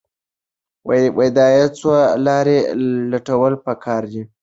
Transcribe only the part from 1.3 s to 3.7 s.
د عاید څو لارې لټول